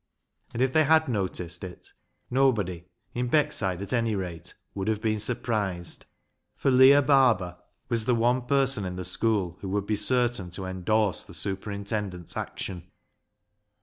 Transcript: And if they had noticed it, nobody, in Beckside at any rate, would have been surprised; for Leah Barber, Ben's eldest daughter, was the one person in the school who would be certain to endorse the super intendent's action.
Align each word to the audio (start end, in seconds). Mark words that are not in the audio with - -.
And 0.51 0.63
if 0.63 0.73
they 0.73 0.85
had 0.85 1.07
noticed 1.07 1.63
it, 1.63 1.91
nobody, 2.31 2.85
in 3.13 3.29
Beckside 3.29 3.83
at 3.83 3.93
any 3.93 4.15
rate, 4.15 4.55
would 4.73 4.87
have 4.87 4.99
been 4.99 5.19
surprised; 5.19 6.07
for 6.55 6.71
Leah 6.71 7.03
Barber, 7.03 7.51
Ben's 7.51 7.51
eldest 7.51 7.59
daughter, 7.59 7.87
was 7.89 8.05
the 8.05 8.15
one 8.15 8.41
person 8.47 8.83
in 8.85 8.95
the 8.95 9.05
school 9.05 9.59
who 9.61 9.69
would 9.69 9.85
be 9.85 9.95
certain 9.95 10.49
to 10.49 10.65
endorse 10.65 11.23
the 11.23 11.35
super 11.35 11.69
intendent's 11.69 12.35
action. 12.35 12.89